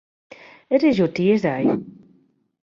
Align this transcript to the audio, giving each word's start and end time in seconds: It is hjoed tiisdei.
It 0.75 0.81
is 0.89 0.97
hjoed 0.97 1.13
tiisdei. 1.15 1.63